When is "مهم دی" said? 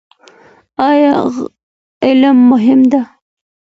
2.51-3.01